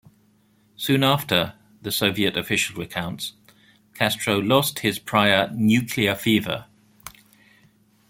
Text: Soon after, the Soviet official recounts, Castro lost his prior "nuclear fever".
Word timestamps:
Soon 0.77 1.03
after, 1.03 1.53
the 1.83 1.91
Soviet 1.91 2.35
official 2.35 2.75
recounts, 2.75 3.33
Castro 3.93 4.39
lost 4.39 4.79
his 4.79 4.97
prior 4.97 5.51
"nuclear 5.53 6.15
fever". 6.15 6.65